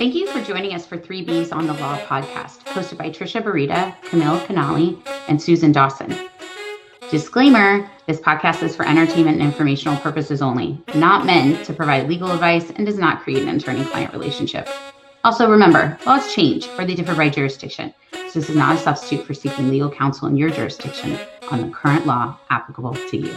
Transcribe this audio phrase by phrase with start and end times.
[0.00, 3.94] Thank you for joining us for 3Bs on the Law podcast, hosted by Trisha Barita,
[4.04, 4.98] Camille Canali,
[5.28, 6.16] and Susan Dawson.
[7.10, 12.32] Disclaimer this podcast is for entertainment and informational purposes only, not meant to provide legal
[12.32, 14.70] advice, and does not create an attorney client relationship.
[15.22, 17.92] Also, remember, laws change or they differ by jurisdiction.
[18.12, 21.18] So, this is not a substitute for seeking legal counsel in your jurisdiction
[21.50, 23.36] on the current law applicable to you.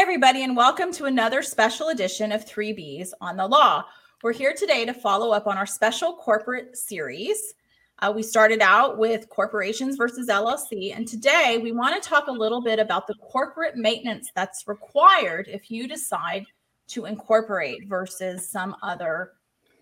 [0.00, 3.84] Everybody, and welcome to another special edition of 3Bs on the Law.
[4.22, 7.54] We're here today to follow up on our special corporate series.
[8.00, 12.32] Uh, we started out with corporations versus LLC, and today we want to talk a
[12.32, 16.46] little bit about the corporate maintenance that's required if you decide
[16.88, 19.32] to incorporate versus some other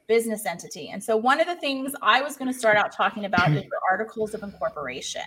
[0.06, 0.90] business entity.
[0.90, 3.62] And so, one of the things I was going to start out talking about is
[3.62, 5.22] the articles of incorporation.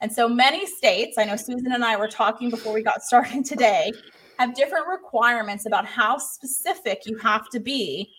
[0.00, 3.44] And so, many states, I know Susan and I were talking before we got started
[3.44, 3.92] today,
[4.38, 8.10] have different requirements about how specific you have to be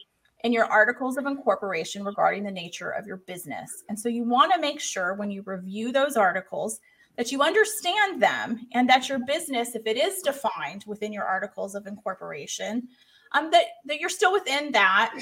[0.44, 3.84] in your articles of incorporation regarding the nature of your business.
[3.90, 6.80] And so you want to make sure when you review those articles
[7.18, 11.76] that you understand them and that your business, if it is defined within your articles
[11.76, 12.88] of incorporation,
[13.32, 15.14] um, that, that you're still within that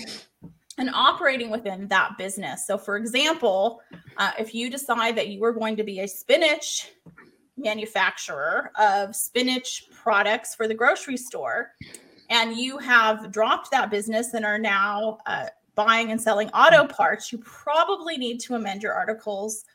[0.78, 2.66] and operating within that business.
[2.66, 3.82] So, for example,
[4.18, 6.92] uh, if you decide that you are going to be a spinach
[7.62, 11.72] manufacturer of spinach products for the grocery store
[12.32, 17.32] and you have dropped that business and are now uh, buying and selling auto parts,
[17.32, 19.66] you probably need to amend your articles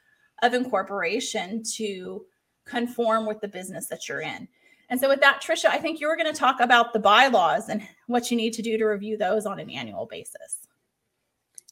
[0.42, 2.24] of incorporation to
[2.64, 4.48] conform with the business that you're in.
[4.88, 7.68] And so, with that, Trisha, I think you were going to talk about the bylaws
[7.68, 10.66] and what you need to do to review those on an annual basis.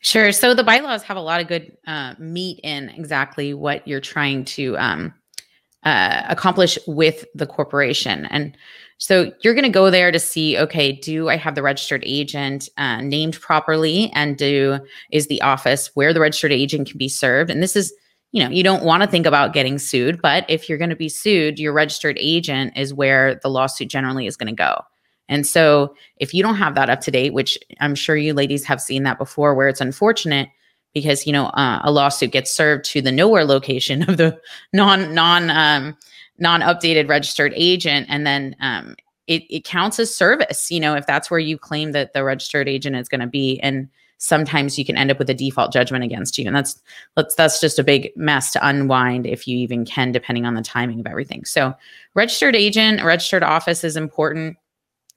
[0.01, 0.33] Sure.
[0.33, 4.45] So, the bylaws have a lot of good uh, meat in exactly what you're trying
[4.47, 5.15] to um,
[5.85, 8.27] uh, accomplish with the corporation.
[8.27, 8.57] And
[8.99, 12.69] so you're going to go there to see, okay, do I have the registered agent
[12.79, 14.79] uh, named properly, and do
[15.11, 17.51] is the office where the registered agent can be served?
[17.51, 17.93] And this is,
[18.33, 20.97] you know, you don't want to think about getting sued, but if you're going to
[20.97, 24.81] be sued, your registered agent is where the lawsuit generally is going to go.
[25.29, 28.65] And so if you don't have that up to date, which I'm sure you ladies
[28.65, 30.49] have seen that before, where it's unfortunate
[30.95, 34.41] because you know uh, a lawsuit gets served to the nowhere location of the
[34.73, 35.97] non non um,
[36.39, 38.97] non updated registered agent, and then um,
[39.27, 40.71] it, it counts as service.
[40.71, 43.61] You know, if that's where you claim that the registered agent is going to be,
[43.61, 43.89] and
[44.19, 46.81] sometimes you can end up with a default judgment against you, and that's
[47.17, 50.63] that's that's just a big mess to unwind if you even can, depending on the
[50.63, 51.45] timing of everything.
[51.45, 51.75] So,
[52.15, 54.57] registered agent, registered office is important.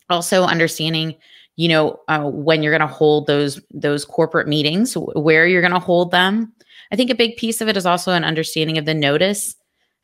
[0.09, 1.15] Also, understanding
[1.57, 5.73] you know uh, when you're going to hold those those corporate meetings where you're going
[5.73, 6.53] to hold them.
[6.91, 9.55] I think a big piece of it is also an understanding of the notice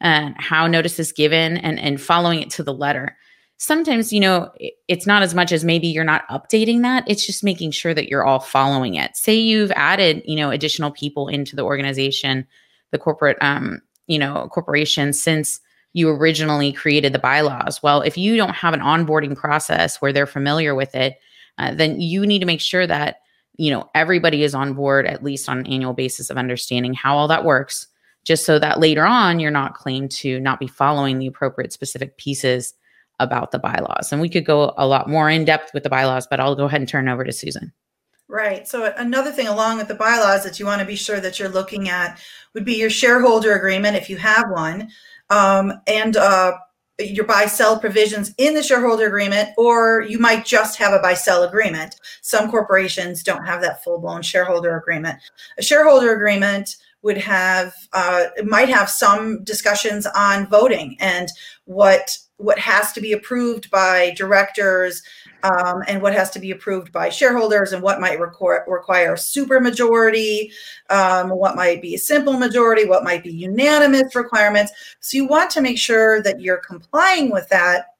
[0.01, 3.15] and how notice is given and and following it to the letter.
[3.57, 4.51] Sometimes you know
[4.87, 8.09] it's not as much as maybe you're not updating that it's just making sure that
[8.09, 9.15] you're all following it.
[9.15, 12.45] Say you've added you know additional people into the organization
[12.91, 15.59] the corporate um you know corporation since
[15.95, 17.81] you originally created the bylaws.
[17.83, 21.19] Well if you don't have an onboarding process where they're familiar with it
[21.57, 23.17] uh, then you need to make sure that
[23.55, 27.15] you know everybody is on board at least on an annual basis of understanding how
[27.15, 27.87] all that works
[28.23, 32.17] just so that later on you're not claimed to not be following the appropriate specific
[32.17, 32.73] pieces
[33.19, 36.27] about the bylaws and we could go a lot more in depth with the bylaws
[36.27, 37.71] but i'll go ahead and turn over to susan
[38.29, 38.67] Right.
[38.67, 41.49] So another thing along with the bylaws that you want to be sure that you're
[41.49, 42.19] looking at
[42.55, 44.89] would be your shareholder agreement if you have one,
[45.29, 46.53] um, and uh,
[46.99, 51.13] your buy sell provisions in the shareholder agreement, or you might just have a buy
[51.13, 51.95] sell agreement.
[52.21, 55.19] Some corporations don't have that full blown shareholder agreement.
[55.57, 61.29] A shareholder agreement would have uh, might have some discussions on voting and
[61.65, 65.01] what what has to be approved by directors
[65.43, 69.59] um, and what has to be approved by shareholders and what might require, require super
[69.59, 70.51] majority,
[70.89, 74.71] um, what might be a simple majority, what might be unanimous requirements.
[75.01, 77.95] So you want to make sure that you're complying with that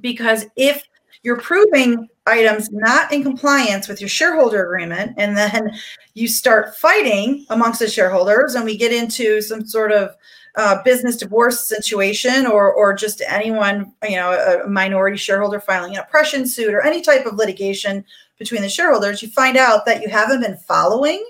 [0.00, 0.84] because if
[1.22, 5.70] you're proving items not in compliance with your shareholder agreement and then
[6.14, 10.14] you start fighting amongst the shareholders and we get into some sort of
[10.56, 16.02] uh, business divorce situation or or just anyone you know a minority shareholder filing an
[16.02, 18.04] oppression suit or any type of litigation
[18.38, 21.22] between the shareholders you find out that you haven't been following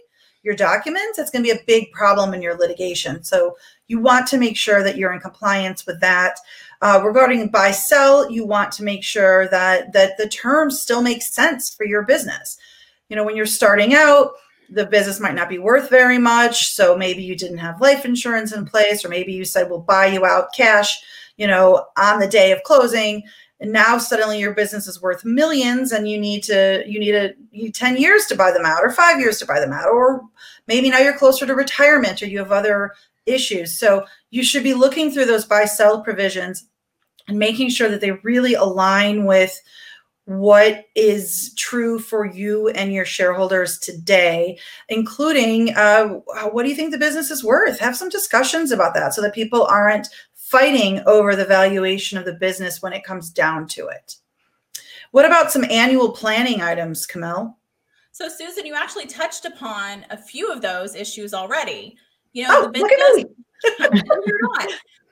[0.44, 3.24] your documents it's going to be a big problem in your litigation.
[3.24, 3.56] So
[3.88, 6.38] you want to make sure that you're in compliance with that
[6.82, 11.22] uh, regarding buy sell you want to make sure that that the terms still make
[11.22, 12.58] sense for your business
[13.08, 14.32] you know when you're starting out
[14.70, 16.68] the business might not be worth very much.
[16.68, 20.06] So maybe you didn't have life insurance in place, or maybe you said, we'll buy
[20.06, 20.98] you out cash
[21.36, 23.22] you know, on the day of closing.
[23.60, 27.32] And now suddenly your business is worth millions and you need to, you need a
[27.50, 29.88] you need 10 years to buy them out or five years to buy them out.
[29.88, 30.22] Or
[30.66, 32.92] maybe now you're closer to retirement or you have other
[33.26, 33.78] issues.
[33.78, 36.66] So you should be looking through those buy sell provisions
[37.28, 39.58] and making sure that they really align with
[40.26, 46.06] what is true for you and your shareholders today, including uh,
[46.50, 47.78] what do you think the business is worth?
[47.78, 52.34] Have some discussions about that so that people aren't fighting over the valuation of the
[52.34, 54.16] business when it comes down to it.
[55.10, 57.56] What about some annual planning items, Camille?
[58.12, 61.96] So, Susan, you actually touched upon a few of those issues already.
[62.34, 62.72] You know, oh, the
[63.78, 64.26] business.
[64.26, 64.68] you're not.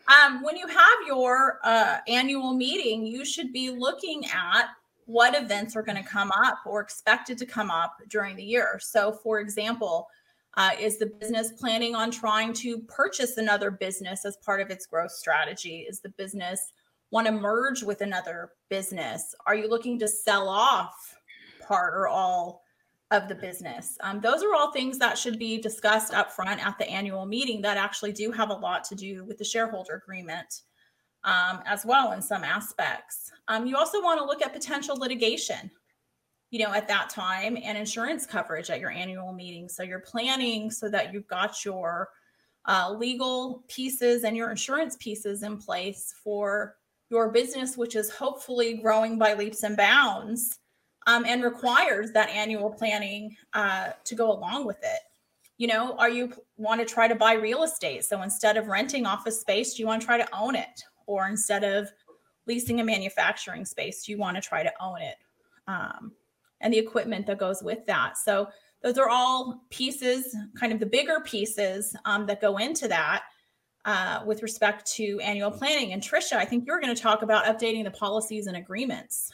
[0.08, 4.66] Um, when you have your uh, annual meeting, you should be looking at
[5.06, 8.78] what events are going to come up or expected to come up during the year.
[8.82, 10.08] So, for example,
[10.54, 14.86] uh, is the business planning on trying to purchase another business as part of its
[14.86, 15.86] growth strategy?
[15.88, 16.72] Is the business
[17.10, 19.34] want to merge with another business?
[19.46, 21.14] Are you looking to sell off
[21.66, 22.61] part or all
[23.12, 23.96] of the business?
[24.00, 27.60] Um, those are all things that should be discussed up front at the annual meeting
[27.62, 30.62] that actually do have a lot to do with the shareholder agreement
[31.24, 33.30] um, as well in some aspects.
[33.48, 35.70] Um, you also want to look at potential litigation,
[36.50, 39.68] you know, at that time and insurance coverage at your annual meeting.
[39.68, 42.08] So you're planning so that you've got your
[42.64, 46.76] uh, legal pieces and your insurance pieces in place for
[47.10, 50.58] your business, which is hopefully growing by leaps and bounds
[51.06, 55.00] um, and requires that annual planning uh, to go along with it.
[55.58, 58.04] You know, are you want to try to buy real estate?
[58.04, 60.82] So instead of renting office space, do you want to try to own it?
[61.06, 61.90] Or instead of
[62.46, 65.16] leasing a manufacturing space, do you want to try to own it
[65.66, 66.12] um,
[66.60, 68.16] and the equipment that goes with that.
[68.16, 68.48] So
[68.82, 73.24] those are all pieces, kind of the bigger pieces um, that go into that
[73.84, 75.92] uh, with respect to annual planning.
[75.92, 79.32] And Trisha, I think you're going to talk about updating the policies and agreements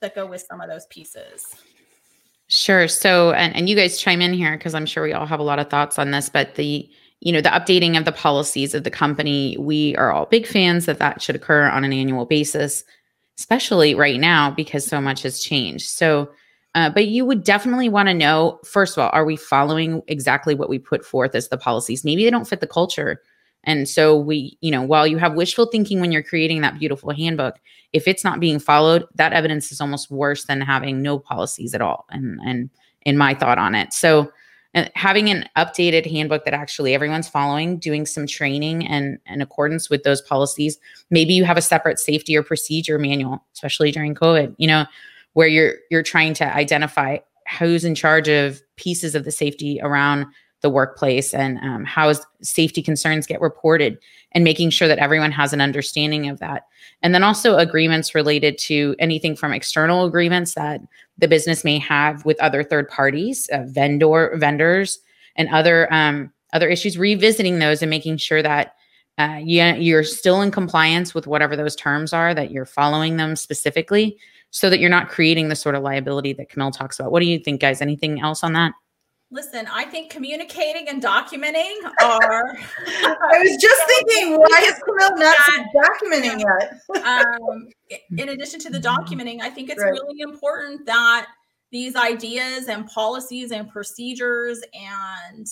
[0.00, 1.54] that go with some of those pieces.
[2.48, 2.88] Sure.
[2.88, 5.44] So, and, and you guys chime in here because I'm sure we all have a
[5.44, 8.84] lot of thoughts on this, but the you know the updating of the policies of
[8.84, 12.82] the company we are all big fans that that should occur on an annual basis
[13.38, 16.30] especially right now because so much has changed so
[16.76, 20.54] uh, but you would definitely want to know first of all are we following exactly
[20.54, 23.20] what we put forth as the policies maybe they don't fit the culture
[23.64, 27.10] and so we you know while you have wishful thinking when you're creating that beautiful
[27.10, 27.56] handbook
[27.92, 31.82] if it's not being followed that evidence is almost worse than having no policies at
[31.82, 32.70] all and and
[33.02, 33.92] in my thought on it.
[33.92, 34.30] So
[34.74, 39.90] uh, having an updated handbook that actually everyone's following doing some training and in accordance
[39.90, 40.78] with those policies
[41.10, 44.86] maybe you have a separate safety or procedure manual especially during covid you know
[45.32, 47.18] where you're you're trying to identify
[47.58, 50.24] who's in charge of pieces of the safety around
[50.62, 52.12] the workplace and um, how
[52.42, 53.98] safety concerns get reported
[54.32, 56.66] and making sure that everyone has an understanding of that.
[57.02, 60.80] And then also agreements related to anything from external agreements that
[61.18, 64.98] the business may have with other third parties uh, vendor vendors
[65.36, 68.74] and other um, other issues revisiting those and making sure that
[69.18, 73.36] uh, you, you're still in compliance with whatever those terms are that you're following them
[73.36, 74.18] specifically
[74.50, 77.12] so that you're not creating the sort of liability that camille talks about.
[77.12, 77.80] What do you think guys?
[77.80, 78.72] Anything else on that
[79.32, 82.58] Listen, I think communicating and documenting are.
[82.58, 85.36] I was just thinking, why is Camille not
[85.72, 87.06] documenting yet?
[87.06, 87.68] um,
[88.18, 89.92] in addition to the documenting, I think it's right.
[89.92, 91.28] really important that
[91.70, 95.46] these ideas and policies and procedures and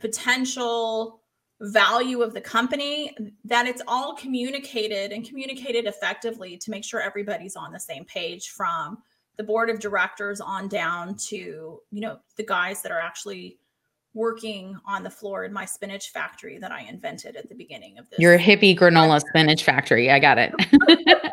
[0.00, 1.20] potential
[1.60, 7.54] value of the company that it's all communicated and communicated effectively to make sure everybody's
[7.54, 8.98] on the same page from
[9.42, 11.36] the board of directors on down to
[11.90, 13.58] you know the guys that are actually
[14.14, 18.08] working on the floor in my spinach factory that I invented at the beginning of
[18.08, 18.20] this.
[18.20, 20.10] Your hippie granola spinach factory.
[20.10, 20.54] I got it.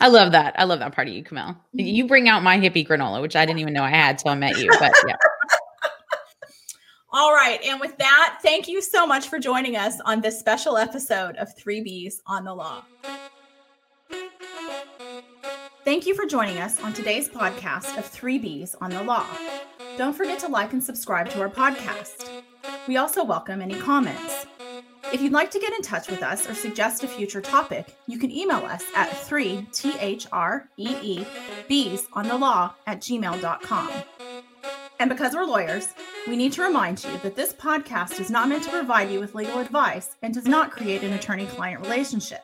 [0.00, 0.54] I love that.
[0.58, 1.48] I love that part of you, Camille.
[1.48, 1.80] Mm-hmm.
[1.80, 4.36] You bring out my hippie granola, which I didn't even know I had till I
[4.36, 4.70] met you.
[4.78, 5.16] But yeah.
[7.12, 7.60] All right.
[7.64, 11.54] And with that, thank you so much for joining us on this special episode of
[11.56, 12.84] Three B's on the Law.
[15.84, 19.24] Thank you for joining us on today's podcast of 3Bs on the Law.
[19.96, 22.28] Don't forget to like and subscribe to our podcast.
[22.86, 24.46] We also welcome any comments.
[25.12, 28.18] If you'd like to get in touch with us or suggest a future topic, you
[28.18, 29.66] can email us at 3THREE
[32.12, 33.90] on the law at gmail.com.
[35.00, 35.94] And because we're lawyers,
[36.26, 39.34] we need to remind you that this podcast is not meant to provide you with
[39.34, 42.42] legal advice and does not create an attorney client relationship.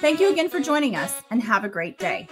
[0.00, 2.26] Thank you again for joining us and have a great day.